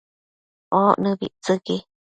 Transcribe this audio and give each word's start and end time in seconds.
oc 0.79 0.95
nëbictsëqui 1.01 1.75